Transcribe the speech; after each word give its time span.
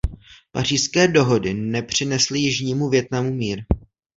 Pařížské 0.51 1.07
dohody 1.07 1.53
nepřinesly 1.53 2.39
Jižnímu 2.39 2.89
Vietnamu 2.89 3.33
mír. 3.33 3.63